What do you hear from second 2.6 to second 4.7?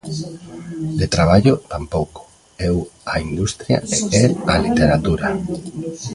eu á industria e el á